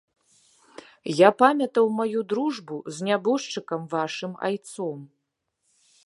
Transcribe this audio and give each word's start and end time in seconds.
Я 1.17 1.29
памятаў 1.41 1.91
маю 1.99 2.19
дружбу 2.33 2.77
з 2.95 3.09
нябожчыкам 3.09 3.81
вашым 3.93 4.33
айцом. 4.49 4.99